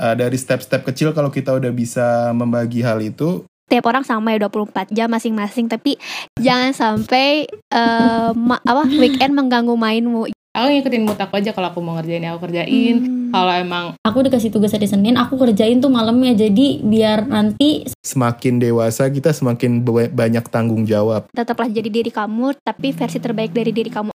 [0.00, 4.50] uh, dari step-step kecil kalau kita udah bisa membagi hal itu tiap orang sama ya
[4.50, 5.94] 24 jam masing-masing tapi
[6.42, 8.34] jangan sampai uh,
[8.66, 10.26] apa weekend mengganggu mainmu.
[10.50, 12.96] Aku ngikutin mood aku aja kalau aku mau ngerjain ya aku kerjain.
[12.98, 13.18] Hmm.
[13.30, 16.34] kalau emang aku dikasih tugas hari Senin aku kerjain tuh malamnya.
[16.34, 21.30] Jadi biar nanti semakin dewasa kita semakin banyak tanggung jawab.
[21.30, 24.10] Tetaplah jadi diri kamu tapi versi terbaik dari diri kamu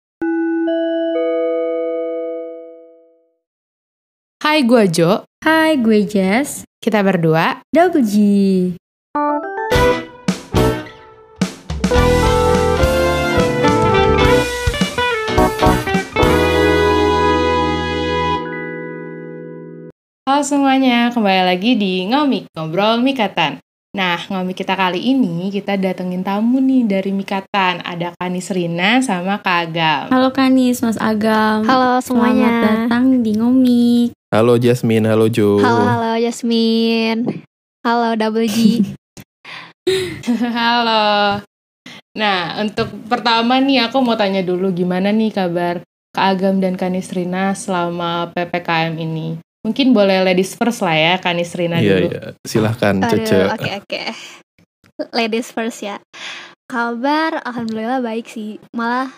[4.45, 8.13] Hai gue Jo Hai gue Jess Kita berdua Double G
[20.29, 23.57] Halo semuanya, kembali lagi di Ngomik, Ngobrol Mikatan.
[23.97, 27.81] Nah, ngomik kita kali ini kita datengin tamu nih dari Mikatan.
[27.81, 30.05] Ada Kanis Rina sama Kak Agam.
[30.13, 31.65] Halo Kanis, Mas Agam.
[31.65, 32.45] Halo semuanya.
[32.45, 34.24] Selamat datang di Ngomik.
[34.35, 35.63] Halo Jasmine, halo Jo.
[35.63, 37.47] Halo, halo Jasmine.
[37.87, 38.83] Halo Double G.
[40.59, 41.39] halo.
[42.19, 47.15] Nah, untuk pertama nih aku mau tanya dulu gimana nih kabar Kak Agam dan Kanis
[47.15, 49.39] Rina selama PPKM ini?
[49.63, 52.07] Mungkin boleh ladies first lah ya, Kanis Rina iya, dulu.
[52.11, 53.39] Iya, silahkan Cece.
[53.55, 54.03] Oke, oke.
[55.15, 56.03] Ladies first ya.
[56.67, 58.59] Kabar alhamdulillah baik sih.
[58.75, 59.15] Malah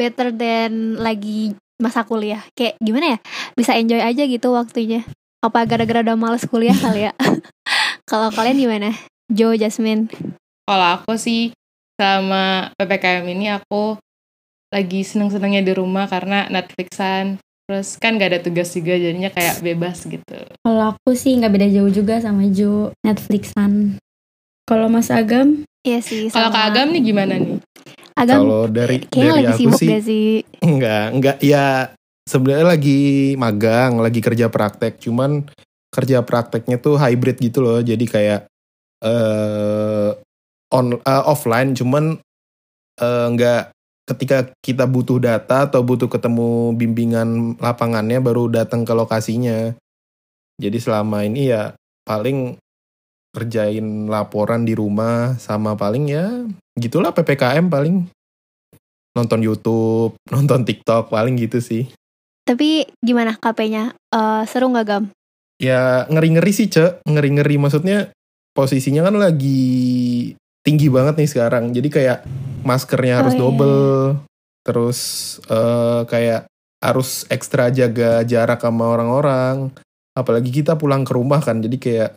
[0.00, 2.42] better than lagi masa kuliah.
[2.54, 3.18] Kayak gimana ya?
[3.58, 5.02] Bisa enjoy aja gitu waktunya.
[5.44, 7.12] Apa gara-gara udah males kuliah kali ya?
[8.10, 8.90] Kalau kalian gimana?
[9.32, 10.08] Joe, Jasmine.
[10.64, 11.52] Kalau aku sih
[12.00, 13.96] sama PPKM ini aku
[14.74, 20.04] lagi seneng-senengnya di rumah karena Netflixan Terus kan gak ada tugas juga jadinya kayak bebas
[20.04, 20.36] gitu.
[20.60, 23.96] Kalau aku sih nggak beda jauh juga sama Jo Netflixan.
[24.68, 25.64] Kalau Mas Agam?
[25.80, 26.28] Iya sih.
[26.28, 27.53] Kalau Kak Agam nih gimana nih?
[28.14, 30.28] Agam Kalau dari dari lagi aku sibuk sih, sih?
[30.62, 31.90] Enggak, enggak ya
[32.22, 35.02] sebenarnya lagi magang, lagi kerja praktek.
[35.02, 35.50] Cuman
[35.90, 37.82] kerja prakteknya tuh hybrid gitu loh.
[37.82, 38.46] Jadi kayak
[39.02, 40.14] uh,
[40.70, 42.22] on uh, offline cuman
[43.02, 43.74] uh, enggak
[44.04, 49.74] ketika kita butuh data atau butuh ketemu bimbingan lapangannya baru datang ke lokasinya.
[50.54, 51.74] Jadi selama ini ya
[52.06, 52.62] paling
[53.34, 56.46] kerjain laporan di rumah sama paling ya
[56.78, 58.06] gitulah PPKM paling
[59.14, 61.88] nonton YouTube, nonton TikTok paling gitu sih.
[62.44, 63.96] Tapi gimana KP-nya?
[64.12, 65.04] Uh, seru nggak Gam?
[65.56, 68.12] Ya ngeri-ngeri sih cek, ngeri-ngeri maksudnya
[68.52, 71.72] posisinya kan lagi tinggi banget nih sekarang.
[71.72, 72.26] Jadi kayak
[72.66, 73.42] maskernya harus oh, iya.
[73.48, 73.96] double,
[74.60, 74.98] terus
[75.48, 76.50] uh, kayak
[76.84, 79.72] harus ekstra jaga jarak sama orang-orang.
[80.12, 82.10] Apalagi kita pulang ke rumah kan, jadi kayak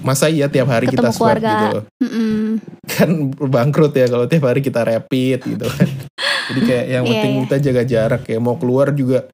[0.00, 1.52] masa iya tiap hari Ketemu kita swab keluarga.
[1.52, 2.40] gitu mm -mm.
[2.86, 5.88] kan bangkrut ya kalau tiap hari kita rapid gitu kan
[6.52, 7.46] jadi kayak yang iya, penting yeah, yeah.
[7.50, 9.26] kita jaga jarak ya mau keluar juga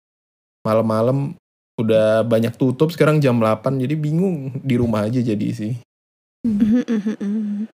[0.65, 1.37] malam-malam
[1.77, 5.73] udah banyak tutup sekarang jam 8 jadi bingung di rumah aja jadi sih
[6.47, 7.69] mm-hmm, mm-hmm.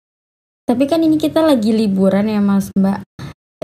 [0.68, 3.00] Tapi kan ini kita lagi liburan ya Mas Mbak.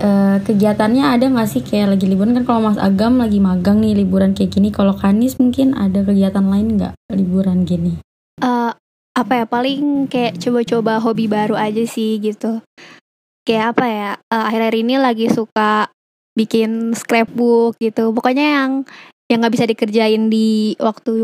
[0.01, 0.09] E,
[0.41, 4.33] kegiatannya ada nggak sih kayak lagi liburan kan kalau Mas Agam lagi magang nih liburan
[4.33, 4.73] kayak gini.
[4.73, 8.01] Kalau Kanis mungkin ada kegiatan lain nggak liburan gini?
[8.41, 8.73] Uh,
[9.15, 12.59] apa ya paling kayak coba-coba hobi baru aja sih gitu.
[13.47, 15.87] Kayak apa ya uh, akhir-akhir ini lagi suka
[16.35, 18.11] bikin scrapbook gitu.
[18.11, 18.71] Pokoknya yang
[19.31, 21.15] yang nggak bisa dikerjain di waktu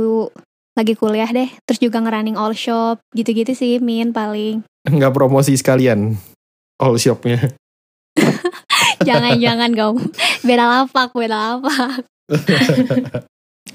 [0.80, 1.52] lagi kuliah deh.
[1.68, 4.64] Terus juga ngerunning all shop gitu-gitu sih Min paling.
[4.88, 6.16] Nggak promosi sekalian
[6.80, 7.52] all shopnya.
[9.08, 10.02] Jangan-jangan kamu.
[10.48, 12.08] Beda lapak, beda lapak.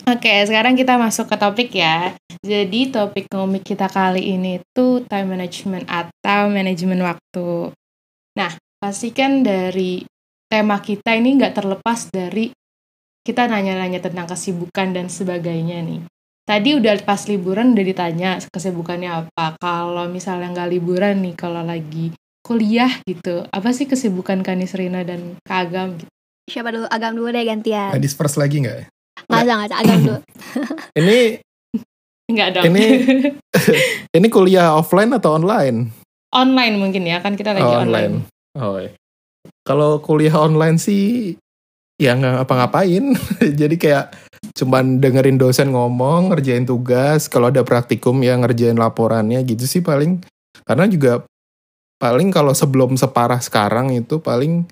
[0.06, 2.14] Oke, sekarang kita masuk ke topik ya.
[2.38, 7.74] Jadi topik komik kita kali ini tuh time management atau manajemen waktu.
[8.38, 10.06] Nah, pastikan dari
[10.46, 12.54] tema kita ini nggak terlepas dari
[13.26, 16.06] kita nanya-nanya tentang kesibukan dan sebagainya nih.
[16.46, 19.58] Tadi udah pas liburan udah ditanya kesibukannya apa.
[19.58, 22.14] Kalau misalnya nggak liburan nih, kalau lagi
[22.46, 26.10] kuliah gitu, apa sih kesibukan Kanis Rina dan Kak Agam gitu?
[26.46, 26.86] Siapa dulu?
[26.86, 27.90] Agam dulu deh gantian.
[27.90, 28.86] Ladies first lagi nggak?
[29.26, 29.76] Nggak ada, nggak ada.
[29.82, 30.20] Agam dulu.
[31.00, 31.18] ini
[32.26, 32.64] Nggak dong.
[32.74, 32.84] Ini
[34.18, 35.90] ini kuliah offline atau online?
[36.34, 37.86] Online mungkin ya, kan kita lagi oh, online.
[37.86, 38.14] online.
[38.58, 38.90] Oh, iya.
[39.62, 41.34] Kalau kuliah online sih
[42.02, 43.14] ya nggak apa-ngapain.
[43.62, 44.10] Jadi kayak
[44.58, 50.18] cuman dengerin dosen ngomong, ngerjain tugas, kalau ada praktikum ya ngerjain laporannya gitu sih paling.
[50.66, 51.22] Karena juga
[52.02, 54.66] paling kalau sebelum separah sekarang itu paling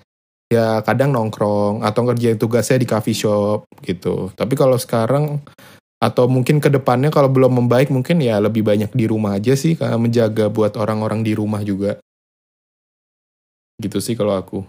[0.55, 4.31] ya kadang nongkrong atau ngerjain tugasnya di coffee shop gitu.
[4.39, 5.43] Tapi kalau sekarang
[5.99, 9.75] atau mungkin ke depannya kalau belum membaik mungkin ya lebih banyak di rumah aja sih
[9.75, 11.99] karena menjaga buat orang-orang di rumah juga.
[13.81, 14.63] Gitu sih kalau aku.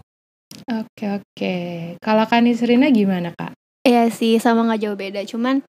[0.66, 1.54] Oke oke.
[2.00, 3.52] Kalau Kanisrina gimana kak?
[3.86, 5.20] Iya sih, sama nggak jauh beda.
[5.28, 5.62] Cuman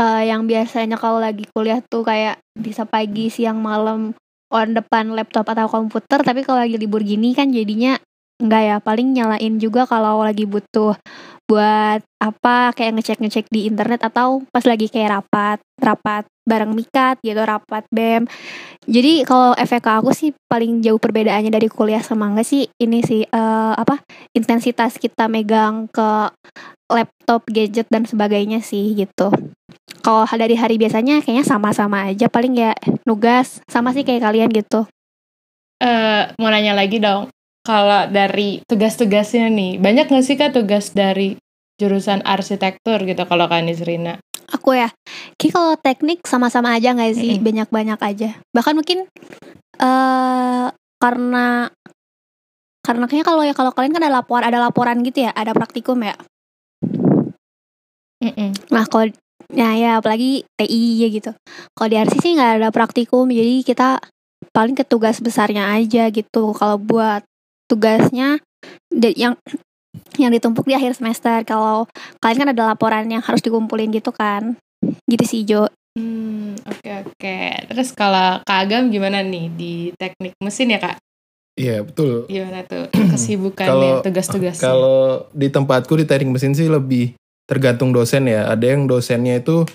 [0.00, 4.16] eh, yang biasanya kalau lagi kuliah tuh kayak bisa pagi, siang, malam
[4.50, 8.00] on depan laptop atau komputer, tapi kalau lagi libur gini kan jadinya
[8.40, 10.96] enggak ya, paling nyalain juga kalau lagi butuh
[11.50, 17.42] buat apa kayak ngecek-ngecek di internet atau pas lagi kayak rapat, rapat bareng mikat gitu,
[17.42, 18.30] rapat BEM.
[18.86, 23.02] Jadi kalau efek ke aku sih paling jauh perbedaannya dari kuliah sama enggak sih ini
[23.02, 23.98] sih eh, apa
[24.34, 26.30] intensitas kita megang ke
[26.90, 29.30] laptop, gadget dan sebagainya sih gitu.
[30.00, 32.72] Kalau dari hari biasanya kayaknya sama-sama aja paling ya
[33.06, 34.86] nugas sama sih kayak kalian gitu.
[35.80, 37.32] Eh, mau nanya lagi dong.
[37.60, 41.36] Kalau dari tugas-tugasnya nih, banyak nggak sih kak tugas dari
[41.80, 44.20] jurusan arsitektur gitu kalau Kak Nisrina?
[44.52, 44.92] Aku ya,
[45.40, 48.36] kayak kalau teknik sama-sama aja nggak sih, banyak-banyak aja.
[48.52, 49.08] Bahkan mungkin
[49.80, 50.66] eh
[51.00, 51.72] karena
[52.80, 56.00] karena kayaknya kalau ya kalau kalian kan ada laporan ada laporan gitu ya, ada praktikum
[56.02, 56.16] ya.
[58.20, 58.52] Mm-mm.
[58.68, 59.08] Nah kalau
[59.54, 61.30] ya ya apalagi TI ya gitu.
[61.72, 64.02] Kalau di RC sih nggak ada praktikum, jadi kita
[64.50, 66.52] paling ke tugas besarnya aja gitu.
[66.58, 67.22] Kalau buat
[67.70, 68.42] tugasnya
[69.14, 69.38] yang
[70.18, 71.46] yang ditumpuk di akhir semester.
[71.46, 71.86] Kalau
[72.18, 74.58] kalian kan ada laporan yang harus dikumpulin gitu kan.
[75.06, 75.70] Gitu sih Jo.
[75.94, 77.38] Hmm, oke oke.
[77.70, 80.98] Terus kalau Kak Agam gimana nih di teknik mesin ya Kak?
[81.58, 82.26] Iya betul.
[82.30, 84.62] Gimana tuh kesibukannya, Kalau- tugas-tugasnya?
[84.62, 87.14] Kalau di tempatku di teknik mesin sih lebih
[87.50, 88.46] tergantung dosen ya.
[88.46, 89.66] Ada yang dosennya itu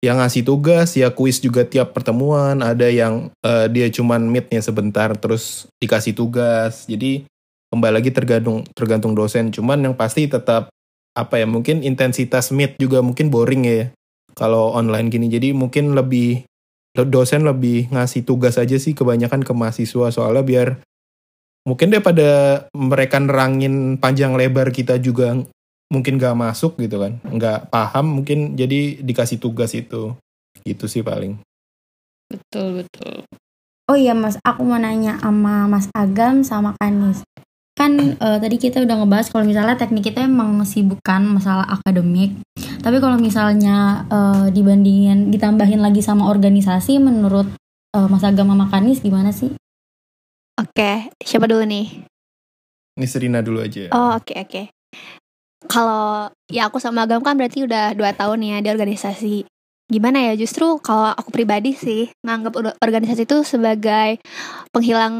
[0.00, 2.64] yang ngasih tugas, ya kuis juga tiap pertemuan.
[2.64, 6.88] Ada yang eh, dia cuman meetnya sebentar terus dikasih tugas.
[6.88, 7.28] Jadi
[7.68, 9.52] kembali lagi tergantung tergantung dosen.
[9.52, 10.72] Cuman yang pasti tetap
[11.12, 13.82] apa ya mungkin intensitas meet juga mungkin boring ya
[14.32, 15.28] kalau online gini.
[15.28, 16.48] Jadi mungkin lebih
[16.96, 20.68] dosen lebih ngasih tugas aja sih kebanyakan ke mahasiswa soalnya biar
[21.62, 25.38] mungkin daripada mereka nerangin panjang lebar kita juga
[25.90, 30.14] mungkin gak masuk gitu kan nggak paham mungkin jadi dikasih tugas itu
[30.62, 31.42] gitu sih paling
[32.30, 33.26] Betul betul.
[33.90, 37.26] Oh iya mas, aku mau nanya sama Mas Agam sama Kanis.
[37.74, 42.38] Kan eh, tadi kita udah ngebahas kalau misalnya teknik kita emang sibukkan masalah akademik.
[42.54, 47.50] Tapi kalau misalnya eh, dibandingin ditambahin lagi sama organisasi, menurut
[47.98, 49.50] eh, Mas Agam sama Kanis gimana sih?
[50.54, 52.06] Oke, siapa dulu nih?
[53.00, 54.62] ini Serina dulu aja Oh oke oke.
[55.66, 59.44] Kalau ya aku sama Agam kan berarti udah dua tahun ya di organisasi.
[59.90, 64.22] Gimana ya justru kalau aku pribadi sih nganggap or- organisasi itu sebagai
[64.70, 65.14] penghilang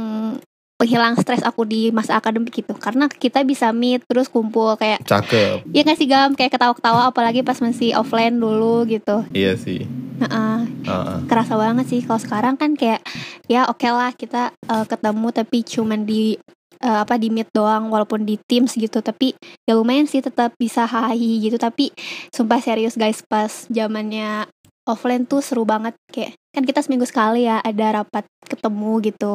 [0.81, 2.73] penghilang stres aku di masa akademik gitu.
[2.73, 7.45] Karena kita bisa meet terus kumpul kayak cakep ya nggak sih Gam kayak ketawa-ketawa apalagi
[7.45, 9.27] pas masih offline dulu gitu.
[9.31, 9.85] iya sih
[10.21, 11.17] Heeh, Heeh.
[11.27, 13.01] kerasa banget sih kalau sekarang kan kayak
[13.45, 16.37] ya oke lah kita eh, ketemu tapi cuman di
[16.81, 19.05] eh, apa di meet doang walaupun di Teams gitu.
[19.05, 19.37] Tapi
[19.69, 21.57] ya lumayan sih tetap bisa hahi gitu.
[21.61, 21.93] Tapi
[22.33, 24.49] sumpah serius guys pas zamannya
[24.89, 25.95] offline tuh seru banget.
[26.11, 29.33] Kayak kan kita seminggu sekali ya ada rapat ketemu gitu.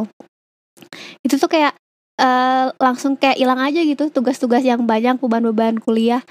[1.24, 1.74] Itu tuh kayak
[2.20, 6.26] eh, langsung kayak hilang aja gitu tugas-tugas yang banyak beban-beban kuliah.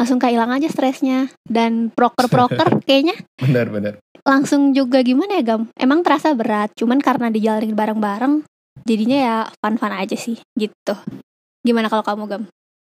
[0.00, 1.28] Langsung kayak hilang aja stresnya.
[1.44, 5.62] Dan proker-proker kayaknya benar-benar langsung juga gimana ya Gam?
[5.76, 8.44] Emang terasa berat, cuman karena dijalanin bareng-bareng,
[8.86, 10.94] jadinya ya fun-fun aja sih gitu.
[11.60, 12.42] Gimana kalau kamu Gam?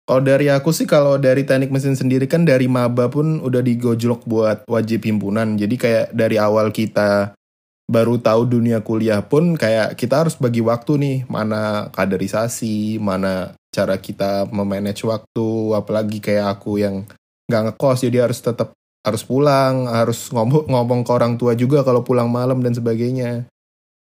[0.10, 4.26] kalau dari aku sih kalau dari teknik mesin sendiri kan dari maba pun udah digojlok
[4.26, 7.38] buat wajib himpunan jadi kayak dari awal kita
[7.86, 14.02] baru tahu dunia kuliah pun kayak kita harus bagi waktu nih mana kaderisasi mana cara
[14.02, 17.06] kita memanage waktu apalagi kayak aku yang
[17.46, 18.74] nggak ngekos jadi harus tetap
[19.06, 23.46] harus pulang harus ngomong ngomong ke orang tua juga kalau pulang malam dan sebagainya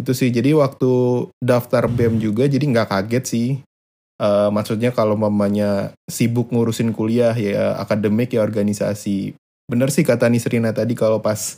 [0.00, 0.32] itu sih.
[0.32, 0.90] Jadi waktu
[1.38, 3.48] daftar bem juga jadi nggak kaget sih.
[4.20, 9.36] Eh, maksudnya kalau mamanya sibuk ngurusin kuliah ya akademik ya organisasi.
[9.68, 11.56] Bener sih kata Nisrina tadi kalau pas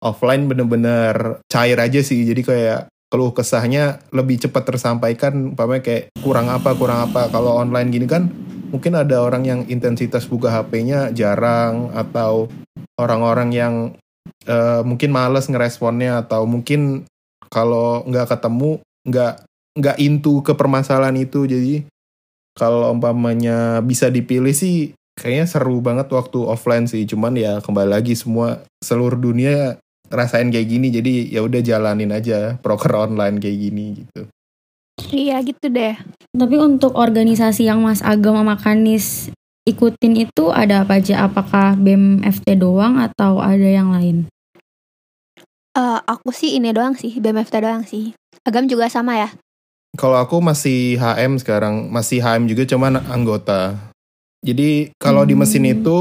[0.00, 2.24] offline bener-bener cair aja sih.
[2.24, 2.80] Jadi kayak
[3.12, 7.28] keluh kesahnya lebih cepat tersampaikan umpamanya kayak kurang apa kurang apa.
[7.28, 8.32] Kalau online gini kan
[8.72, 12.48] mungkin ada orang yang intensitas buka HP-nya jarang atau
[12.96, 13.74] orang-orang yang
[14.48, 17.04] eh, mungkin males ngeresponnya atau mungkin
[17.52, 19.34] kalau nggak ketemu nggak
[19.76, 21.84] nggak into ke permasalahan itu jadi
[22.56, 28.16] kalau umpamanya bisa dipilih sih kayaknya seru banget waktu offline sih cuman ya kembali lagi
[28.16, 29.76] semua seluruh dunia
[30.08, 34.28] rasain kayak gini jadi ya udah jalanin aja proker online kayak gini gitu
[35.12, 35.96] Iya gitu deh.
[36.32, 39.32] Tapi untuk organisasi yang Mas Agam sama Kanis
[39.68, 41.28] ikutin itu ada apa aja?
[41.28, 44.31] Apakah BEM FT doang atau ada yang lain?
[45.72, 48.12] Eh, aku sih ini doang sih, BMFT doang sih.
[48.44, 49.30] Agam juga sama ya.
[49.92, 53.76] kalau aku masih HM sekarang masih HM juga cuman anggota
[54.40, 55.74] jadi kalau di mesin Hmm.
[55.78, 55.98] itu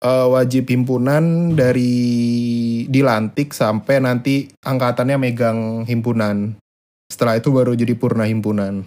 [0.00, 1.92] eh, wajib himpunan dari
[2.88, 6.56] dilantik sampai nanti angkatannya megang himpunan.
[7.08, 8.84] Setelah itu baru jadi purna himpunan.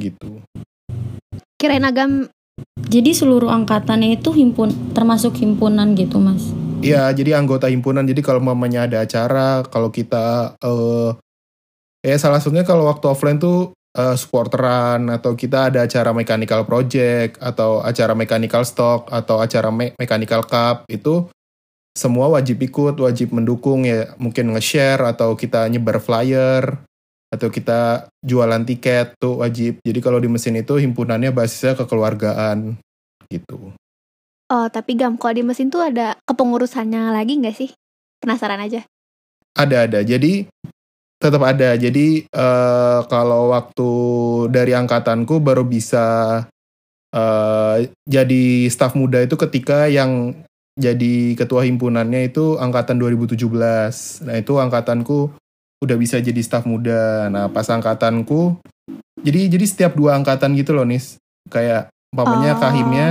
[0.00, 0.42] Gitu.
[1.56, 2.28] Kirain agam
[2.86, 6.63] Jadi seluruh angkatannya itu himpun termasuk himpunan gitu mas.
[6.84, 8.04] Iya, jadi anggota himpunan.
[8.04, 11.10] Jadi kalau mamanya ada acara, kalau kita eh
[12.04, 17.40] ya salah satunya kalau waktu offline tuh eh, supporteran atau kita ada acara mechanical project
[17.40, 21.24] atau acara mechanical stock atau acara me- mechanical cup itu
[21.94, 26.82] semua wajib ikut, wajib mendukung ya, mungkin nge-share atau kita nyebar flyer
[27.30, 29.78] atau kita jualan tiket tuh wajib.
[29.80, 32.74] Jadi kalau di mesin itu himpunannya basisnya kekeluargaan
[33.30, 33.70] gitu.
[34.52, 37.70] Oh tapi gam kalau di mesin tuh ada kepengurusannya lagi nggak sih?
[38.20, 38.84] Penasaran aja.
[39.56, 40.00] Ada ada.
[40.04, 40.44] Jadi
[41.16, 41.72] tetap ada.
[41.80, 43.90] Jadi eh, kalau waktu
[44.52, 46.04] dari angkatanku baru bisa
[47.14, 50.36] eh, jadi staf muda itu ketika yang
[50.74, 53.38] jadi ketua himpunannya itu angkatan 2017.
[54.28, 55.32] Nah itu angkatanku
[55.80, 57.32] udah bisa jadi staf muda.
[57.32, 58.60] Nah pas angkatanku,
[59.24, 61.16] jadi jadi setiap dua angkatan gitu loh nis.
[61.48, 62.60] Kayak umpamanya Oh.
[62.60, 63.08] kahimnya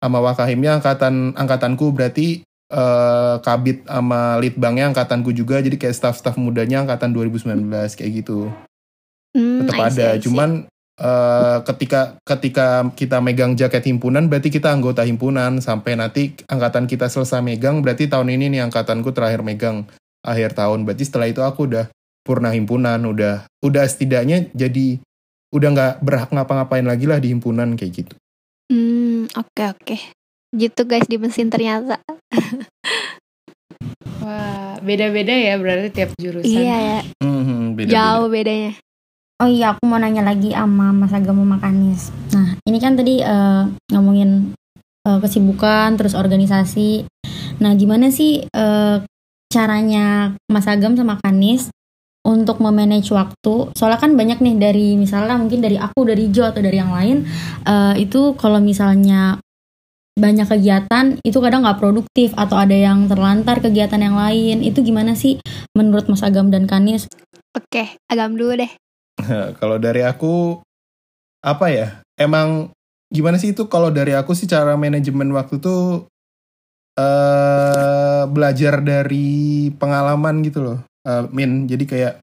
[0.00, 6.86] sama wakahimnya angkatan angkatanku berarti eh kabit sama litbangnya angkatanku juga jadi kayak staff-staff mudanya
[6.86, 8.48] angkatan 2019 kayak gitu.
[9.30, 10.26] Hmm, tetap ada see.
[10.26, 10.50] cuman
[10.98, 17.10] eh, ketika ketika kita megang jaket himpunan berarti kita anggota himpunan sampai nanti angkatan kita
[17.10, 19.86] selesai megang berarti tahun ini nih angkatanku terakhir megang
[20.24, 20.86] akhir tahun.
[20.86, 21.86] Berarti setelah itu aku udah
[22.22, 25.00] purna himpunan udah udah setidaknya jadi
[25.50, 28.14] udah nggak berhak ngapa-ngapain lagi lah di himpunan kayak gitu.
[28.70, 28.99] Hmm,
[29.34, 29.96] oke oke.
[30.50, 32.02] Gitu guys di mesin ternyata.
[34.20, 36.44] Wah, beda-beda ya berarti tiap jurusan.
[36.44, 37.94] Iya ya, Mhm, beda-beda.
[37.94, 38.72] jauh bedanya.
[39.40, 42.12] Oh iya, aku mau nanya lagi sama Mas Agam sama Kanis.
[42.36, 44.52] Nah, ini kan tadi eh, ngomongin
[45.08, 47.08] eh, kesibukan, terus organisasi.
[47.64, 48.96] Nah, gimana sih eh,
[49.48, 51.72] caranya Mas Agam sama Kanis
[52.26, 53.72] untuk memanage waktu?
[53.72, 57.24] Soalnya kan banyak nih dari misalnya mungkin dari aku, dari Jo atau dari yang lain,
[57.64, 59.40] eh, itu kalau misalnya
[60.20, 65.16] banyak kegiatan itu kadang nggak produktif atau ada yang terlantar kegiatan yang lain itu gimana
[65.16, 65.40] sih
[65.72, 67.08] menurut Mas Agam dan Kanis?
[67.56, 68.72] Oke, agam dulu deh.
[69.60, 70.60] kalau dari aku
[71.40, 71.88] apa ya?
[72.20, 72.68] Emang
[73.08, 76.04] gimana sih itu kalau dari aku sih cara manajemen waktu tuh
[77.00, 80.78] eh belajar dari pengalaman gitu loh.
[81.32, 82.14] Min, jadi kayak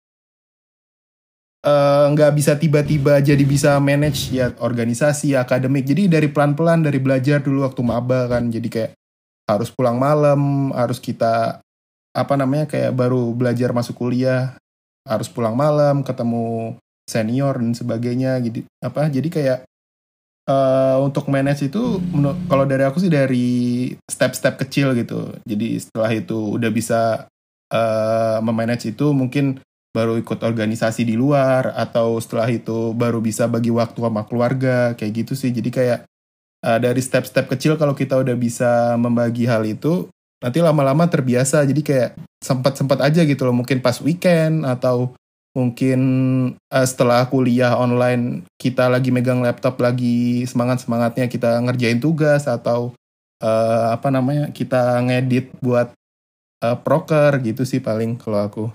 [1.66, 5.86] eh, nggak bisa tiba-tiba jadi bisa manage ya organisasi akademik.
[5.86, 8.50] Jadi dari pelan-pelan dari belajar dulu waktu maba kan.
[8.54, 8.92] Jadi kayak
[9.48, 11.64] harus pulang malam, harus kita
[12.12, 14.58] apa namanya kayak baru belajar masuk kuliah,
[15.08, 19.60] harus pulang malam, ketemu senior dan sebagainya gitu apa jadi kayak
[20.46, 22.04] eh, untuk manage itu
[22.52, 27.32] kalau dari aku sih dari step-step kecil gitu jadi setelah itu udah bisa
[27.72, 29.62] eh, memanage itu mungkin
[29.96, 35.26] baru ikut organisasi di luar atau setelah itu baru bisa bagi waktu sama keluarga kayak
[35.26, 35.50] gitu sih.
[35.50, 36.00] Jadi kayak
[36.66, 40.12] eh, dari step-step kecil kalau kita udah bisa membagi hal itu
[40.44, 41.66] nanti lama-lama terbiasa.
[41.66, 42.10] Jadi kayak
[42.44, 45.18] sempat-sempat aja gitu loh mungkin pas weekend atau
[45.58, 46.00] mungkin
[46.54, 52.94] eh, setelah kuliah online kita lagi megang laptop lagi semangat semangatnya kita ngerjain tugas atau
[53.42, 55.90] eh, apa namanya kita ngedit buat
[56.64, 58.66] eh, proker gitu sih paling kalau aku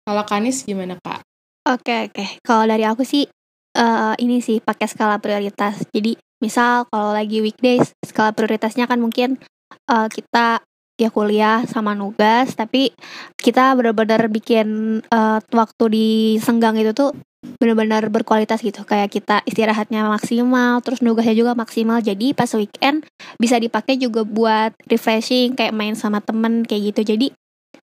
[0.00, 1.22] Kalau Kanis gimana kak?
[1.68, 2.24] Oke oke.
[2.42, 3.28] Kalau dari aku sih
[3.76, 5.86] eh ini sih pakai skala prioritas.
[5.92, 9.38] Jadi misal kalau lagi weekdays skala prioritasnya kan mungkin
[9.86, 10.64] eh, kita
[11.00, 12.92] ya kuliah sama nugas, tapi
[13.40, 16.08] kita benar-benar bikin eh, waktu di
[16.42, 18.84] senggang itu tuh benar-benar berkualitas gitu.
[18.84, 22.04] Kayak kita istirahatnya maksimal, terus nugasnya juga maksimal.
[22.04, 23.04] Jadi pas weekend
[23.40, 27.16] bisa dipakai juga buat refreshing, kayak main sama temen kayak gitu.
[27.16, 27.26] Jadi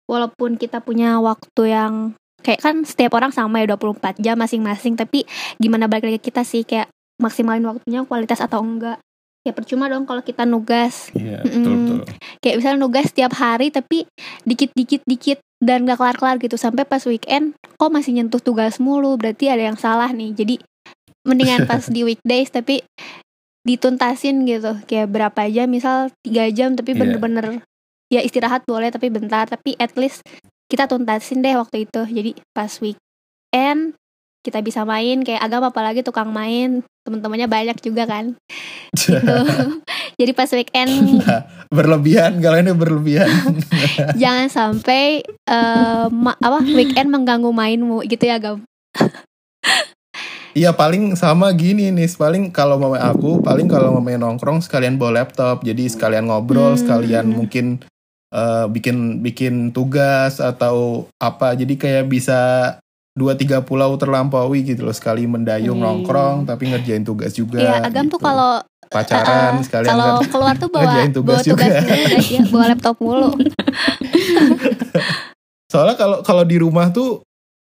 [0.06, 1.94] walaupun kita punya waktu yang
[2.46, 5.26] kayak kan setiap orang sama ya 24 jam masing-masing tapi
[5.58, 6.86] gimana balik lagi kita sih kayak
[7.18, 9.02] maksimalin waktunya kualitas atau enggak
[9.46, 11.14] ya percuma dong kalau kita nugas.
[11.14, 11.46] Iya, Mm-mm.
[11.46, 11.98] betul-betul.
[12.42, 14.02] kayak misalnya nugas setiap hari tapi
[14.42, 16.58] dikit-dikit dikit dan gak kelar-kelar gitu.
[16.58, 19.14] Sampai pas weekend kok masih nyentuh tugas mulu?
[19.14, 20.34] Berarti ada yang salah nih.
[20.34, 20.54] Jadi
[21.22, 22.82] mendingan pas di weekdays tapi
[23.62, 24.78] dituntasin gitu.
[24.84, 25.70] Kayak berapa jam?
[25.70, 27.00] Misal tiga jam tapi Iya.
[27.02, 27.62] bener-bener
[28.06, 29.46] ya istirahat boleh tapi bentar.
[29.46, 30.26] Tapi at least
[30.66, 32.02] kita tuntasin deh waktu itu.
[32.02, 33.94] Jadi pas weekend
[34.42, 35.22] kita bisa main.
[35.22, 38.34] Kayak agam apalagi tukang main temen-temennya banyak juga kan.
[39.06, 39.36] Gitu.
[40.16, 41.22] Jadi pas weekend
[41.76, 43.30] berlebihan kalau ini berlebihan.
[44.20, 45.22] Jangan sampai
[46.10, 48.66] ma- apa weekend mengganggu mainmu gitu ya gam?
[50.56, 54.96] Iya paling sama gini nih, paling kalau mau aku paling kalau mau main nongkrong sekalian
[54.96, 56.80] bawa laptop, jadi sekalian ngobrol, Hmm.
[56.80, 57.84] sekalian mungkin
[58.32, 62.40] eh, bikin bikin tugas atau apa, jadi kayak bisa
[63.16, 65.88] dua tiga pulau terlampaui gitu loh, sekali mendayung Wih.
[65.88, 67.58] nongkrong tapi ngerjain tugas juga.
[67.58, 68.28] Iya, Agam tuh gitu.
[68.28, 70.30] kalau pacaran eh, sekalian kalau kan.
[70.30, 71.80] keluar tuh bawa ngerjain tugas bawa tugas juga.
[71.80, 73.30] tugas ya, bawa laptop mulu.
[75.72, 77.24] Soalnya kalau kalau di rumah tuh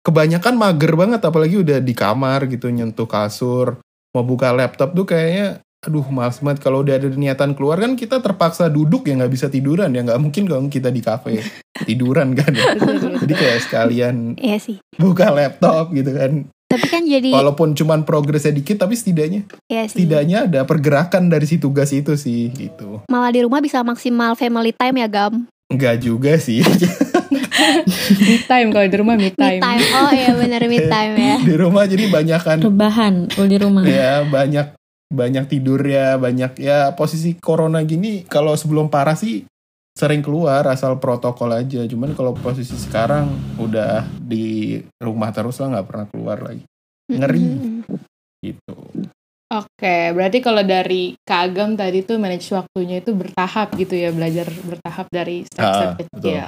[0.05, 3.81] kebanyakan mager banget apalagi udah di kamar gitu nyentuh kasur
[4.12, 8.22] mau buka laptop tuh kayaknya aduh males banget kalau udah ada niatan keluar kan kita
[8.22, 11.42] terpaksa duduk ya nggak bisa tiduran ya nggak mungkin dong kita di kafe
[11.82, 12.78] tiduran kan ya
[13.18, 14.78] jadi kayak sekalian Iya sih.
[14.94, 19.98] buka laptop gitu kan Tapi kan jadi walaupun cuman progresnya dikit tapi setidaknya ya sih.
[19.98, 24.72] setidaknya ada pergerakan dari si tugas itu sih gitu Malah di rumah bisa maksimal family
[24.72, 25.50] time ya, Gam.
[25.68, 26.62] Enggak juga sih
[28.22, 29.60] Me time kalau di rumah me Me time.
[29.60, 29.82] time.
[29.96, 31.36] Oh iya bener me time ya.
[31.50, 33.82] di rumah jadi banyak kan Rebahan kalau di rumah.
[33.84, 34.78] ya banyak
[35.12, 39.44] banyak tidur ya banyak ya posisi corona gini kalau sebelum parah sih
[39.91, 43.27] sering keluar asal protokol aja cuman kalau posisi sekarang
[43.60, 46.63] udah di rumah terus lah nggak pernah keluar lagi
[47.12, 47.44] Ngeri.
[47.44, 48.00] Mm-mm.
[48.39, 48.75] gitu
[49.51, 54.48] Oke, berarti kalau dari Kak Agam tadi tuh manage waktunya itu bertahap gitu ya, belajar
[54.48, 56.48] bertahap dari step-step Ah, kecil.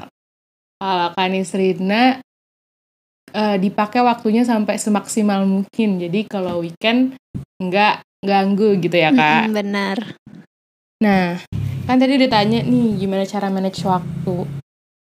[0.79, 2.24] Kalau Kanis Rina
[3.36, 6.00] eh, dipakai waktunya sampai semaksimal mungkin.
[6.00, 7.20] Jadi kalau weekend
[7.60, 9.51] nggak ganggu gitu ya Kak.
[9.51, 9.98] Bener.
[11.03, 11.44] Nah,
[11.84, 14.48] kan tadi ditanya nih gimana cara manage waktu.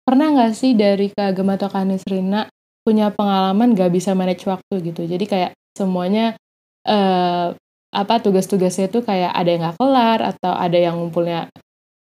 [0.07, 2.47] Pernah nggak sih dari Kak Agam atau Kanis Rina
[2.81, 5.03] punya pengalaman nggak bisa manage waktu gitu?
[5.05, 6.39] Jadi kayak semuanya
[6.87, 7.53] eh
[7.91, 11.51] apa tugas-tugasnya itu kayak ada yang nggak kelar atau ada yang ngumpulnya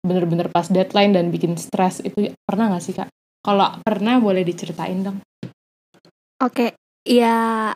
[0.06, 3.10] bener-bener pas deadline dan bikin stres itu pernah nggak sih kak?
[3.42, 5.18] Kalau pernah boleh diceritain dong.
[6.38, 7.70] Oke, ya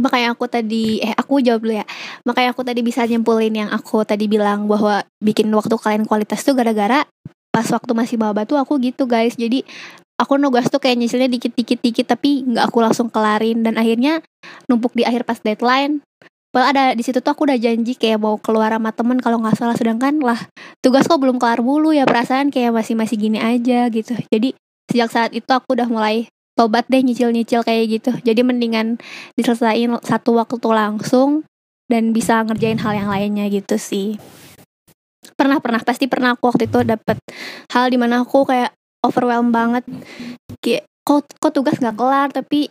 [0.00, 1.86] makanya aku tadi eh aku jawab dulu ya.
[2.24, 6.56] Makanya aku tadi bisa nyimpulin yang aku tadi bilang bahwa bikin waktu kalian kualitas tuh
[6.56, 7.04] gara-gara
[7.50, 9.36] pas waktu masih maba tuh aku gitu guys.
[9.36, 9.62] Jadi
[10.16, 14.24] aku nugas tuh kayak nyicilnya dikit-dikit dikit tapi nggak aku langsung kelarin dan akhirnya
[14.66, 16.00] numpuk di akhir pas deadline.
[16.50, 19.54] Padahal ada di situ tuh aku udah janji kayak mau keluar sama temen kalau nggak
[19.54, 20.50] salah sedangkan lah
[20.82, 24.18] tugas kok belum kelar mulu ya perasaan kayak masih masih gini aja gitu.
[24.34, 24.58] Jadi
[24.90, 26.26] sejak saat itu aku udah mulai
[26.60, 28.12] tobat deh nyicil-nyicil kayak gitu.
[28.20, 29.00] Jadi mendingan
[29.32, 31.48] diselesain satu waktu langsung
[31.88, 34.20] dan bisa ngerjain hal yang lainnya gitu sih.
[35.40, 37.16] Pernah pernah pasti pernah aku waktu itu dapet
[37.72, 39.88] hal di mana aku kayak overwhelmed banget.
[40.60, 42.68] Kayak kok kok tugas nggak kelar tapi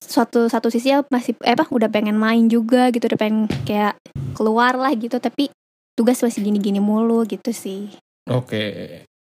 [0.00, 4.00] suatu satu sisi ya masih eh apa udah pengen main juga gitu udah pengen kayak
[4.32, 5.52] keluar lah gitu tapi
[5.92, 7.92] tugas masih gini-gini mulu gitu sih.
[8.24, 8.64] oke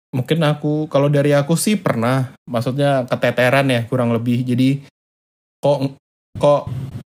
[0.08, 4.44] mungkin aku kalau dari aku sih pernah maksudnya keteteran ya kurang lebih.
[4.44, 4.84] Jadi
[5.60, 5.98] kok
[6.38, 6.62] kok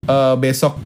[0.09, 0.81] eh, besok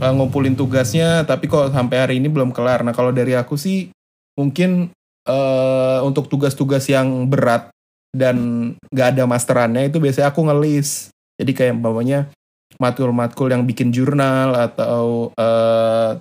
[0.00, 2.86] eh, ngumpulin tugasnya tapi kok sampai hari ini belum kelar.
[2.86, 3.92] Nah kalau dari aku sih
[4.38, 4.88] mungkin
[5.28, 7.68] eh, untuk tugas-tugas yang berat
[8.14, 11.12] dan nggak ada masterannya itu biasanya aku ngelis.
[11.34, 12.30] Jadi kayak umpamanya
[12.78, 15.30] matkul-matkul yang bikin jurnal atau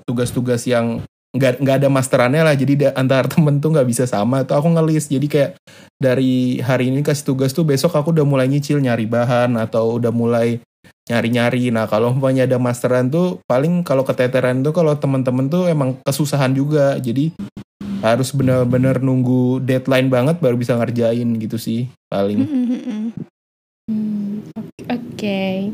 [0.06, 1.02] tugas-tugas yang
[1.34, 2.56] nggak nggak ada masterannya lah.
[2.56, 4.46] Jadi da- antar temen tuh nggak bisa sama.
[4.46, 5.52] Atau aku ngelis jadi kayak
[5.98, 10.14] dari hari ini kasih tugas tuh besok aku udah mulai nyicil nyari bahan atau udah
[10.14, 10.62] mulai
[11.10, 11.68] nyari-nyari.
[11.74, 16.56] Nah kalau umpamanya ada masteran tuh paling kalau keteteran tuh kalau temen-temen tuh emang kesusahan
[16.56, 16.96] juga.
[17.02, 17.36] Jadi
[18.04, 22.44] harus bener-bener nunggu deadline banget baru bisa ngerjain gitu sih paling.
[23.88, 24.44] Hmm,
[24.88, 25.72] Oke.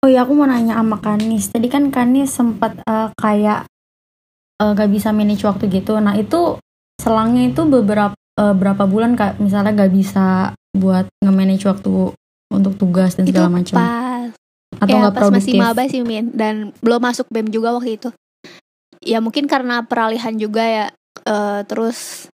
[0.00, 1.52] Oh iya aku mau nanya sama Kanis.
[1.52, 3.68] Tadi kan Kanis sempat eh, kayak
[4.60, 5.96] eh, gak bisa manage waktu gitu.
[5.98, 6.60] Nah itu
[7.00, 9.40] selangnya itu beberapa eh, berapa bulan kak?
[9.40, 12.14] Misalnya gak bisa buat nge-manage waktu
[12.52, 13.74] untuk tugas dan segala macam.
[13.74, 14.30] pas.
[14.78, 16.30] Atau ya nggak pas masih maba sih Min.
[16.30, 18.10] Dan belum masuk BEM juga waktu itu.
[19.02, 20.86] Ya mungkin karena peralihan juga ya.
[21.26, 22.30] Eh, terus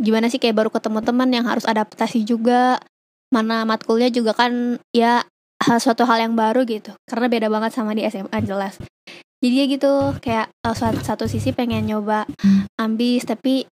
[0.00, 2.80] gimana sih kayak baru ketemu teman yang harus adaptasi juga.
[3.28, 5.26] Mana matkulnya juga kan ya
[5.60, 6.96] hal suatu hal yang baru gitu.
[7.04, 8.80] Karena beda banget sama di SMA jelas
[9.44, 9.92] jadi ya gitu
[10.24, 12.64] kayak suat- satu sisi pengen nyoba Hmm.
[12.80, 13.68] ambis tapi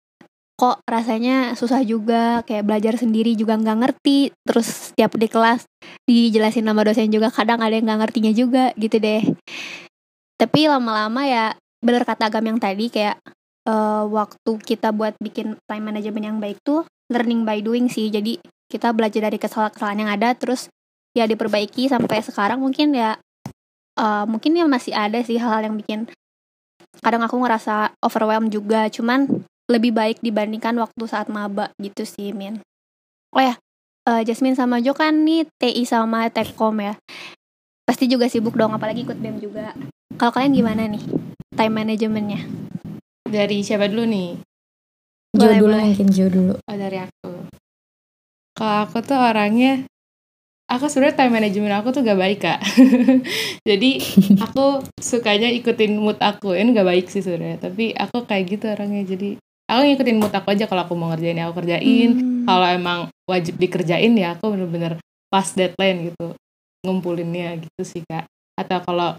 [0.58, 5.64] kok rasanya susah juga kayak belajar sendiri juga nggak ngerti terus setiap di kelas
[6.04, 9.24] dijelasin sama dosen juga kadang ada yang nggak ngertinya juga gitu deh
[10.36, 13.16] tapi lama-lama ya bener kata Agam yang tadi kayak
[13.64, 18.36] eh, waktu kita buat bikin time management yang baik tuh learning by doing sih jadi
[18.68, 20.68] kita belajar dari kesalahan-kesalahan yang ada terus
[21.16, 23.16] ya diperbaiki sampai sekarang mungkin ya
[24.00, 26.08] eh, mungkin ya masih ada sih hal-hal yang bikin
[27.04, 29.28] kadang aku ngerasa overwhelmed juga cuman
[29.70, 32.58] lebih baik dibandingkan waktu saat maba gitu sih Min
[33.36, 33.54] oh ya
[34.10, 36.94] eh, Jasmine sama Jo kan nih TI sama Tekkom ya.
[37.86, 39.74] Pasti juga sibuk dong apalagi ikut BEM juga.
[40.14, 41.02] Kalau kalian gimana nih
[41.54, 42.40] time managementnya?
[43.26, 44.28] Dari siapa dulu nih?
[45.38, 45.90] Jo dulu boleh.
[45.90, 46.54] mungkin Jo dulu.
[46.58, 47.30] Oh dari aku.
[48.54, 49.86] Kalau aku tuh orangnya,
[50.70, 52.62] aku sebenarnya time management aku tuh gak baik kak.
[53.68, 53.90] Jadi
[54.38, 56.54] aku sukanya ikutin mood aku.
[56.54, 57.58] Ini gak baik sih sebenarnya.
[57.58, 59.02] Tapi aku kayak gitu orangnya.
[59.02, 59.34] Jadi
[59.66, 60.70] aku ngikutin mood aku aja.
[60.70, 62.10] Kalau aku mau ngerjain ya aku kerjain.
[62.14, 62.46] Hmm.
[62.46, 66.38] Kalau emang wajib dikerjain ya aku bener-bener pas deadline gitu.
[66.86, 68.30] Ngumpulinnya gitu sih kak.
[68.54, 69.18] Atau kalau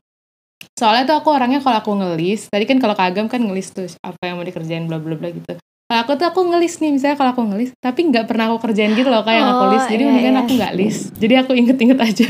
[0.79, 2.47] soalnya tuh aku orangnya kalau aku ngelis.
[2.47, 5.59] Tadi kan kalau kagam kan ngelis tuh apa yang mau dikerjain bla bla bla gitu.
[5.91, 8.95] Kalau aku tuh aku ngelis nih misalnya kalau aku ngelis tapi nggak pernah aku kerjain
[8.95, 10.41] gitu loh kayak yang aku Oh, list jadi iya, mendingan iya.
[10.41, 12.27] aku nggak list jadi aku inget-inget aja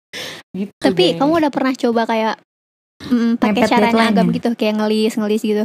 [0.58, 1.10] gitu Tapi deh.
[1.14, 2.34] kamu udah pernah coba kayak
[3.06, 4.34] mm, pakai deadline agam ya?
[4.34, 5.64] gitu kayak ngelis ngelis gitu.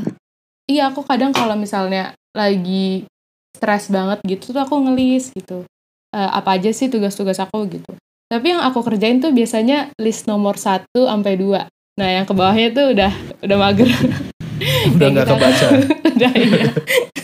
[0.70, 3.10] iya aku kadang kalau misalnya lagi
[3.52, 5.66] stres banget gitu tuh aku ngelis gitu
[6.12, 7.96] Eh, apa aja sih tugas-tugas aku gitu
[8.28, 12.70] tapi yang aku kerjain tuh biasanya list nomor 1 sampai 2 nah yang ke bawahnya
[12.76, 13.88] tuh udah udah mager
[14.95, 15.36] Udah nggak gitu.
[15.38, 15.67] kebaca.
[16.21, 16.58] udah iya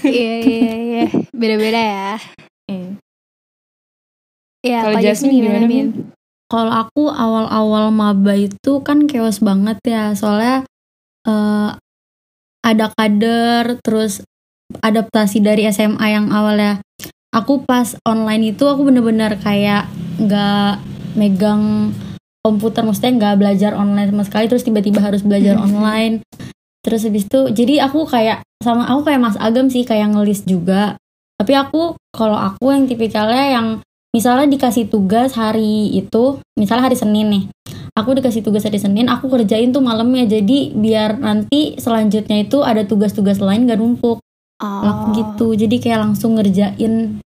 [0.07, 2.11] iya iya iya beda-beda ya.
[2.67, 2.89] Hmm.
[4.65, 5.87] Iya, Kalau Jasmine Jasmine gimana, Min?
[6.47, 10.63] Kalau aku awal-awal maba itu kan chaos banget ya, soalnya
[11.27, 11.69] eh,
[12.65, 14.23] ada kader, terus
[14.83, 16.83] adaptasi dari SMA yang awalnya
[17.31, 19.87] aku pas online itu aku bener-bener kayak
[20.19, 20.81] nggak
[21.15, 21.93] megang
[22.41, 26.23] komputer, maksudnya nggak belajar online sama sekali, terus tiba-tiba harus belajar online.
[26.87, 30.95] Terus habis itu, jadi aku kayak sama aku kayak Mas Agam sih kayak ngelis juga.
[31.35, 33.67] Tapi aku kalau aku yang tipikalnya yang
[34.15, 37.43] misalnya dikasih tugas hari itu misalnya hari Senin nih
[37.93, 42.81] aku dikasih tugas hari Senin aku kerjain tuh malamnya jadi biar nanti selanjutnya itu ada
[42.81, 44.17] tugas-tugas lain gak numpuk
[44.57, 45.13] Oh.
[45.13, 47.21] Gitu jadi kayak langsung ngerjain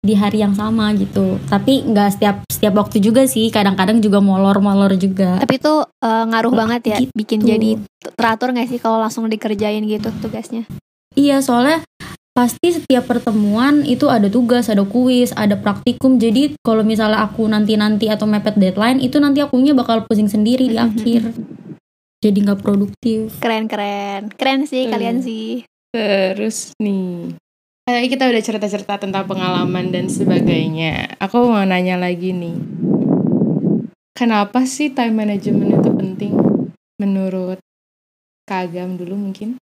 [0.00, 4.94] di hari yang sama gitu tapi nggak setiap setiap waktu juga sih kadang-kadang juga molor-molor
[4.96, 7.12] juga Tapi itu eh, ngaruh banget ya, Gitu.
[7.12, 7.70] bikin jadi
[8.16, 10.62] teratur gak sih kalau langsung dikerjain gitu tugasnya?
[11.12, 11.82] Iya, soalnya
[12.30, 16.20] pasti setiap pertemuan itu ada tugas, ada kuis, ada praktikum.
[16.20, 20.76] Jadi kalau misalnya aku nanti-nanti atau mepet deadline, itu nanti akunya bakal pusing sendiri di
[20.76, 21.32] akhir.
[22.20, 23.40] Jadi nggak produktif.
[23.40, 24.92] Keren keren, keren sih Hmm.
[24.92, 25.64] kalian sih.
[25.90, 27.32] Terus nih,
[27.86, 31.16] eh, kita udah cerita-cerita tentang pengalaman dan sebagainya.
[31.22, 32.58] Aku mau nanya lagi nih,
[34.12, 36.34] kenapa sih time management itu penting
[36.98, 37.62] menurut
[38.46, 39.58] Kagam dulu mungkin?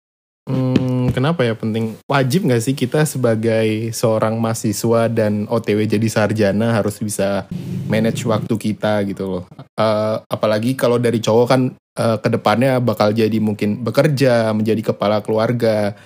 [0.48, 1.98] Hmm, kenapa ya penting?
[2.08, 7.44] Wajib nggak sih kita sebagai seorang mahasiswa dan OTW jadi sarjana harus bisa
[7.90, 9.44] manage waktu kita gitu loh.
[9.76, 15.20] Eh, apalagi kalau dari cowok kan eh, ke depannya bakal jadi mungkin bekerja, menjadi kepala
[15.20, 15.98] keluarga.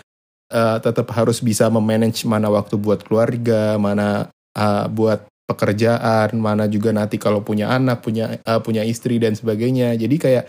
[0.53, 6.93] Eh, tetap harus bisa memanage mana waktu buat keluarga, mana eh, buat pekerjaan, mana juga
[6.93, 9.97] nanti kalau punya anak, punya eh, punya istri dan sebagainya.
[9.97, 10.45] Jadi kayak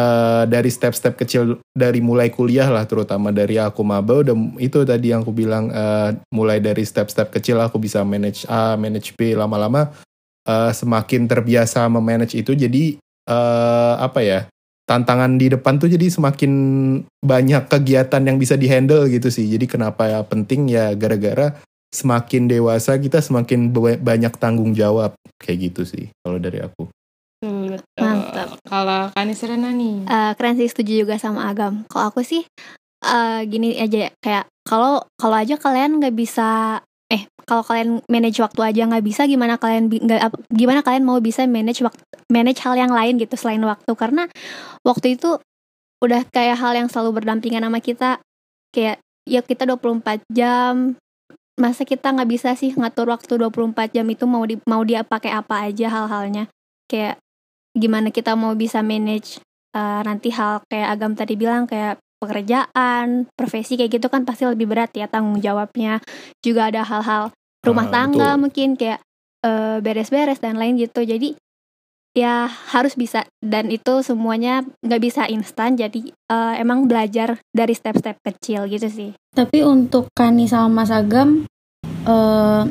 [0.00, 5.12] eh, dari step-step kecil dari mulai kuliah lah terutama dari aku maba udah itu tadi
[5.12, 9.92] yang aku bilang eh, mulai dari step-step kecil aku bisa manage A, manage B lama-lama
[10.48, 12.96] eh, semakin terbiasa memanage itu jadi
[13.28, 14.40] eh, apa ya
[14.84, 16.52] tantangan di depan tuh jadi semakin
[17.20, 21.56] banyak kegiatan yang bisa dihandle gitu sih jadi kenapa ya penting ya gara-gara
[21.88, 26.88] semakin dewasa kita semakin ba- banyak tanggung jawab kayak gitu sih kalau dari aku
[27.44, 28.00] Betul, betul.
[28.00, 28.48] Mantap.
[28.64, 31.84] Kalau Kani Serena nih, Eh, keren sih setuju juga sama Agam.
[31.92, 32.40] Kalau aku sih
[33.04, 36.80] eh, gini aja ya, kayak kalau kalau aja kalian nggak bisa
[37.44, 41.84] kalau kalian manage waktu aja nggak bisa gimana kalian ap- gimana kalian mau bisa manage
[41.84, 42.00] waktu
[42.32, 43.92] manage hal yang lain gitu selain waktu?
[43.94, 44.26] Karena
[44.82, 45.38] waktu itu
[46.02, 48.20] udah kayak hal yang selalu berdampingan sama kita.
[48.74, 50.98] Kayak ya kita 24 jam.
[51.54, 55.30] Masa kita nggak bisa sih ngatur waktu 24 jam itu mau di, mau dia pakai
[55.30, 56.50] apa aja hal-halnya?
[56.90, 57.22] Kayak
[57.72, 59.38] gimana kita mau bisa manage
[59.74, 64.70] eh, nanti hal kayak agam tadi bilang kayak pekerjaan, profesi kayak gitu kan pasti lebih
[64.70, 66.00] berat ya tanggung jawabnya.
[66.40, 67.30] Juga ada hal-hal
[67.64, 68.42] rumah Ah, tangga betul.
[68.42, 69.00] mungkin kayak
[69.44, 71.04] eh, beres-beres dan lain gitu.
[71.04, 71.36] Jadi
[72.14, 75.74] ya harus bisa dan itu semuanya nggak bisa instan.
[75.74, 79.10] Jadi eh, emang belajar dari step-step kecil gitu sih.
[79.34, 81.44] Tapi untuk Kani sama Mas Agam,
[82.06, 82.62] eh,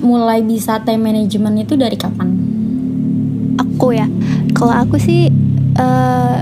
[0.00, 2.28] mulai bisa time management itu dari kapan?
[3.60, 4.08] Aku ya,
[4.52, 5.28] kalau aku sih
[5.76, 6.36] eh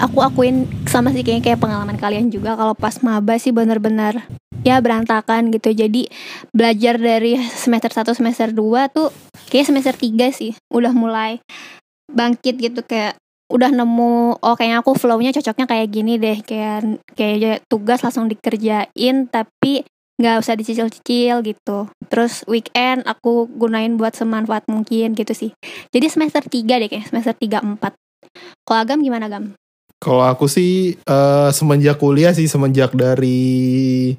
[0.00, 4.24] aku akuin sama sih kayaknya kayak pengalaman kalian juga kalau pas maba sih bener-bener
[4.64, 5.70] ya berantakan gitu.
[5.70, 6.08] Jadi
[6.50, 9.12] belajar dari semester 1 semester 2 tuh
[9.52, 11.38] kayak semester 3 sih udah mulai
[12.10, 13.18] bangkit gitu kayak
[13.52, 19.28] udah nemu oh kayaknya aku flow-nya cocoknya kayak gini deh kayak kayak tugas langsung dikerjain
[19.28, 21.90] tapi nggak usah dicicil-cicil gitu.
[22.08, 25.50] Terus weekend aku gunain buat semanfaat mungkin gitu sih.
[25.92, 27.78] Jadi semester 3 deh kayak semester 3 4
[28.64, 29.52] kalau agam gimana gam
[30.02, 34.12] Kalau aku sih eh, semenjak kuliah sih semenjak dari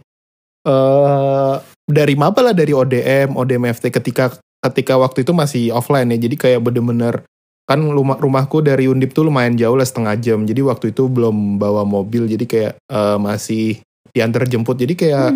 [0.65, 4.33] eh dari maba lah dari ODM, ODM FT ketika
[4.65, 6.17] ketika waktu itu masih offline ya.
[6.25, 7.21] Jadi kayak bener-bener
[7.65, 10.45] kan rumah rumahku dari Undip tuh lumayan jauh lah setengah jam.
[10.45, 12.25] Jadi waktu itu belum bawa mobil.
[12.25, 13.85] Jadi kayak eh, masih
[14.15, 14.79] diantar jemput.
[14.79, 15.29] Jadi kayak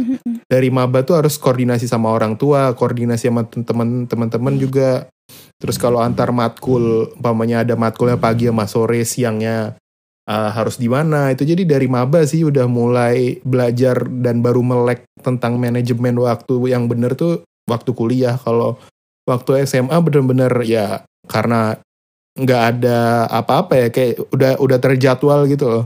[0.47, 5.11] dari maba tuh harus koordinasi sama orang tua, koordinasi sama teman teman-teman juga.
[5.59, 9.75] Terus kalau antar matkul, umpamanya ada matkulnya pagi sama sore, siangnya
[10.29, 11.33] uh, harus di mana.
[11.33, 16.85] Itu jadi dari maba sih udah mulai belajar dan baru melek tentang manajemen waktu yang
[16.85, 18.37] bener tuh waktu kuliah.
[18.37, 18.77] Kalau
[19.25, 21.81] waktu SMA bener-bener ya karena
[22.37, 25.85] nggak ada apa-apa ya kayak udah udah terjadwal gitu loh.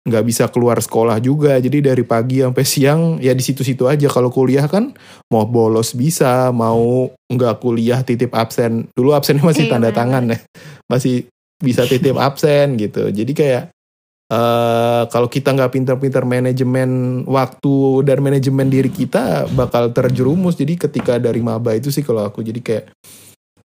[0.00, 1.60] Nggak bisa keluar sekolah juga.
[1.60, 4.08] Jadi dari pagi sampai siang ya di situ-situ aja.
[4.08, 4.96] Kalau kuliah kan
[5.28, 8.88] mau bolos bisa mau nggak kuliah titip absen.
[8.96, 10.38] Dulu absennya masih Iya, tanda tangan ya.
[10.88, 11.28] Masih
[11.60, 13.12] bisa titip absen gitu.
[13.12, 13.64] Jadi kayak
[14.30, 20.56] eh kalau kita nggak pinter-pinter manajemen waktu dan manajemen diri kita bakal terjerumus.
[20.56, 22.40] Jadi ketika dari maba itu sih kalau aku.
[22.40, 22.84] Jadi kayak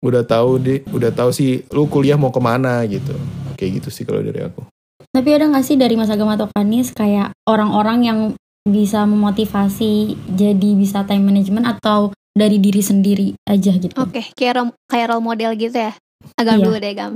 [0.03, 2.83] udah tahu deh udah tahu sih lu kuliah mau ke mana?
[2.85, 3.15] gitu.
[3.55, 4.67] Kayak gitu sih kalau dari aku.
[5.15, 8.19] Tapi ada nggak sih dari Mas Agam atau Kanis kayak orang-orang yang
[8.65, 13.93] bisa memotivasi jadi bisa time management atau dari diri sendiri aja gitu?
[13.95, 15.93] oke kayak role, kayak role model gitu ya?
[16.35, 16.63] Agam Iya.
[16.67, 17.13] dulu deh gam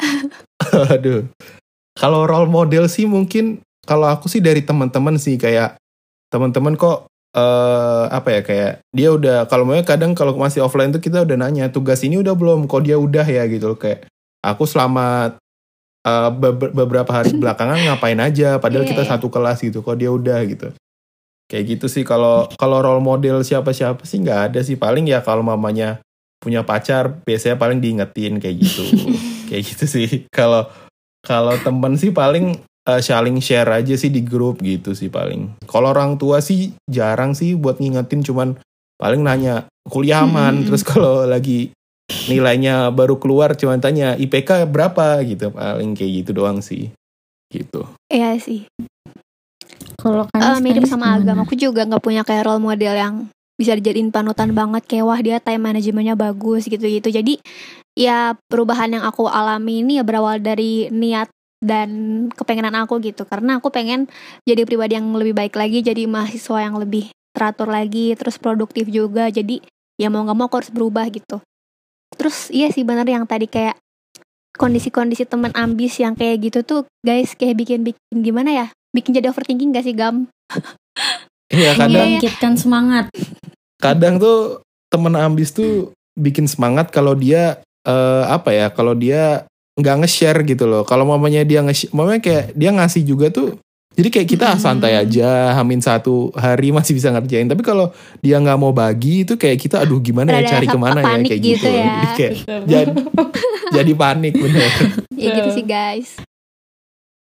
[0.94, 1.26] Aduh.
[1.96, 5.76] Kalau role model sih mungkin kalau aku sih dari teman-teman sih kayak
[6.30, 10.98] teman-teman kok eh apa ya kayak dia udah kalau mau kadang kalau masih offline tuh
[10.98, 12.66] kita udah nanya tugas ini udah belum?
[12.66, 13.44] Kok dia udah ya?
[13.46, 14.06] Gitu loh kayak
[14.42, 15.36] aku selama
[16.06, 19.10] eh, be- beberapa hari belakangan ngapain aja padahal Iya, kita iya.
[19.14, 20.72] satu kelas gitu kok dia udah gitu.
[21.50, 24.78] Kayak gitu sih kalau kalau role model siapa-siapa sih nggak ada sih.
[24.78, 25.98] Paling ya kalau mamanya
[26.40, 28.80] punya pacar biasanya paling diingetin kayak gitu
[29.50, 30.08] kayak gitu sih.
[30.30, 30.70] Kalau
[31.20, 32.54] kalau temen sih paling
[32.86, 35.58] eh, saling share aja sih di grup gitu sih paling.
[35.66, 38.54] Kalau orang tua sih jarang sih buat ngingetin cuman
[38.96, 40.62] paling nanya kuliah aman?
[40.62, 40.66] Hmm.
[40.70, 41.74] terus kalau lagi
[42.26, 45.18] nilainya baru keluar cuman tanya IPK berapa?
[45.26, 46.94] Gitu paling kayak gitu doang sih.
[47.50, 47.82] Gitu.
[48.06, 48.64] Iya sih.
[50.00, 51.20] Kalau Eh, Kanis, mirip sama gimana?
[51.20, 53.14] agam aku juga nggak punya kayak role model yang
[53.60, 54.88] bisa dijadiin panutan banget.
[54.88, 57.12] Kayak wah dia time manajemennya bagus gitu-gitu.
[57.12, 57.36] Jadi
[57.94, 61.28] ya perubahan yang aku alami ini ya berawal dari niat
[61.60, 61.90] dan
[62.32, 64.08] kepengenan aku gitu karena aku pengen
[64.48, 69.28] jadi pribadi yang lebih baik lagi jadi mahasiswa yang lebih teratur lagi terus produktif juga
[69.28, 69.60] jadi
[70.00, 71.44] ya mau nggak mau aku harus berubah gitu
[72.16, 73.76] terus iya sih bener yang tadi kayak
[74.56, 79.30] kondisi-kondisi teman ambis yang kayak gitu tuh guys kayak bikin bikin gimana ya bikin jadi
[79.30, 80.26] overthinking gak sih gam
[81.50, 82.22] Iya kadang Iya.
[82.22, 83.06] Membangkitkan semangat.
[83.76, 89.44] kadang tuh temen ambis tuh bikin semangat kalau dia eh, apa ya kalau dia
[89.80, 90.82] nggak nge-share gitu loh.
[90.84, 93.56] Kalau mamanya dia nge mamanya kayak dia ngasih juga tuh
[93.90, 94.62] jadi kayak kita Hmm.
[94.62, 97.50] santai aja hamin satu hari masih bisa ngerjain.
[97.50, 97.90] Tapi kalau
[98.22, 101.18] dia nggak mau bagi itu kayak kita aduh gimana ya cari ke mana ya?
[101.26, 101.58] kayak gitu.
[101.58, 101.84] gitu, ya.
[101.84, 102.32] Jadi kayak
[102.70, 102.92] jadi,
[103.74, 104.70] jadi panik bener.
[105.18, 106.22] Ya gitu sih guys.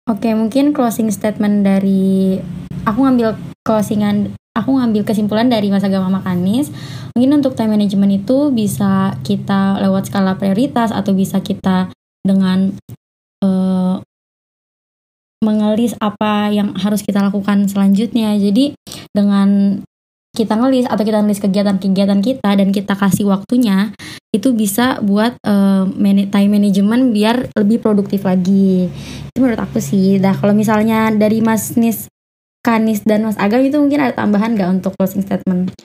[0.03, 2.39] Oke, mungkin closing statement dari
[2.83, 6.69] aku ngambil closingan aku ngambil kesimpulan dari Mas Agama Makanis.
[7.17, 11.89] Mungkin untuk time management itu bisa kita lewat skala prioritas atau bisa kita
[12.21, 12.73] dengan
[13.41, 13.95] eh,
[15.43, 18.37] mengelis apa yang harus kita lakukan selanjutnya.
[18.37, 18.77] Jadi
[19.11, 19.81] dengan
[20.33, 23.93] kita ngelis atau kita nulis kegiatan-kegiatan kita dan kita kasih waktunya
[24.33, 25.37] itu bisa buat
[25.93, 28.89] mana- time management biar lebih produktif lagi
[29.29, 32.09] itu menurut aku sih dah kalau misalnya dari Mas Nis
[32.63, 35.75] Kanis dan Mas Agam itu mungkin ada tambahan nggak untuk closing statement?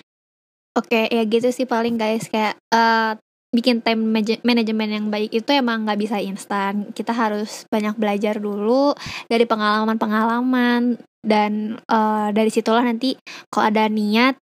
[0.79, 2.31] Oke ya gitu sih paling guys.
[2.31, 3.19] Kayak eh,
[3.51, 6.95] bikin time manage- manajemen yang baik itu emang nggak bisa instan.
[6.95, 8.95] Kita harus banyak belajar dulu
[9.27, 13.19] dari pengalaman-pengalaman dan eh, dari situlah nanti
[13.51, 14.39] kalau ada niat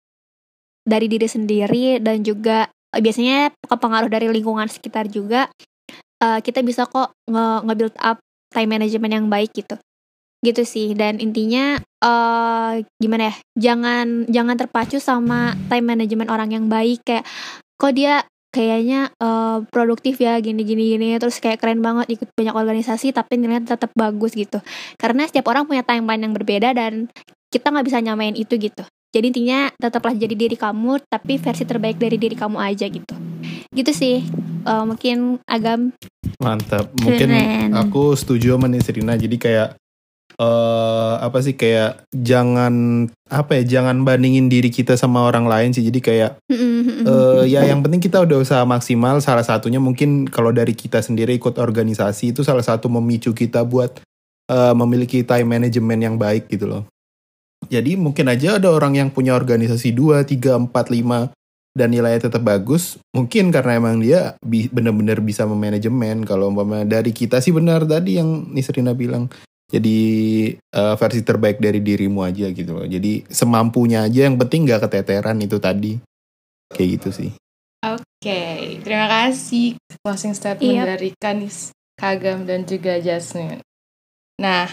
[0.86, 5.50] dari diri sendiri dan juga eh, biasanya kepengaruh dari lingkungan sekitar juga
[6.22, 8.22] eh, kita bisa kok nge- nge-build up
[8.54, 9.74] time management yang baik gitu
[10.40, 10.92] gitu sih.
[10.96, 17.04] Dan intinya eh gimana ya jangan jangan terpacu sama time management orang yang baik.
[17.04, 17.24] Kayak
[17.80, 22.54] kok dia kayaknya eh, produktif ya gini gini gini terus kayak keren banget ikut banyak
[22.54, 24.58] organisasi tapi nilainya tetap bagus gitu.
[24.98, 27.06] Karena setiap orang punya timeline yang berbeda dan
[27.50, 28.82] kita nggak bisa nyamain itu gitu.
[29.10, 33.14] Jadi intinya tetaplah jadi diri kamu tapi versi terbaik dari diri kamu aja gitu.
[33.74, 34.22] Gitu sih.
[34.66, 35.90] Eh, mungkin agam.
[36.38, 36.94] Mantap.
[36.94, 37.70] Mungkin Keren.
[37.74, 39.68] aku setuju sama nih Serina jadi kayak
[40.40, 45.84] eh apa sih kayak jangan apa ya jangan bandingin diri kita sama orang lain sih.
[45.84, 49.20] Jadi kayak eh ya yang penting kita udah usaha maksimal.
[49.20, 54.00] Salah satunya mungkin kalau dari kita sendiri ikut organisasi itu salah satu memicu kita buat
[54.48, 56.84] eh, memiliki time management yang baik gitu loh.
[57.68, 61.36] Jadi mungkin aja ada orang yang punya organisasi 2, 3, 4, 5
[61.70, 67.38] dan nilainya tetap bagus mungkin karena emang dia bener-bener bisa memanajemen kalau umpama dari kita
[67.38, 69.30] sih benar tadi yang Nisrina bilang
[69.70, 69.98] jadi
[70.58, 75.38] eh, versi terbaik dari dirimu aja gitu loh jadi semampunya aja yang penting nggak keteteran
[75.38, 75.96] itu tadi
[76.74, 77.30] kayak gitu sih
[77.80, 80.88] Oke, terima kasih closing statement Yap.
[80.92, 83.64] dari Kanis, Kagam, dan juga Jasmine.
[84.36, 84.68] Nah,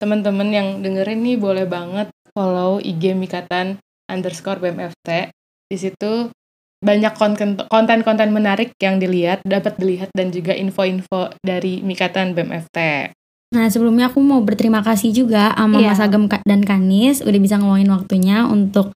[0.00, 3.76] teman-teman yang dengerin nih boleh banget follow IG Mikatan
[4.08, 5.28] underscore BMFT.
[5.68, 6.32] Di situ
[6.80, 13.12] banyak konten- konten-konten menarik yang dilihat, dapat dilihat, dan juga info-info dari Mikatan BMFT.
[13.48, 15.92] Nah sebelumnya aku mau berterima kasih juga sama Iya.
[15.92, 18.90] Mas Agam dan Kanis udah bisa ngeluangin waktunya untuk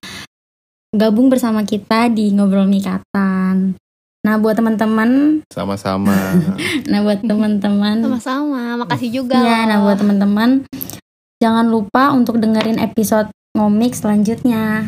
[0.91, 3.79] gabung bersama kita di ngobrol mikatan.
[4.21, 6.13] Nah buat teman-teman, sama-sama
[6.91, 9.33] nah buat teman-teman, Sama-sama, makasih juga.
[9.35, 10.61] ya, nah buat teman-teman
[11.41, 14.85] jangan lupa untuk dengerin episode ngomik selanjutnya.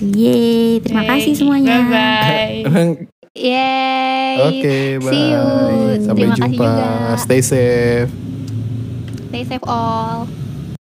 [0.00, 1.84] Yeay, terima kasih semuanya.
[1.84, 3.06] Bye-bye.
[3.30, 4.34] Yeay.
[4.40, 5.46] oke bye See you.
[6.02, 7.14] sampai Terima kasih jumpa juga.
[7.16, 8.10] stay safe
[9.30, 10.30] Stay safe all.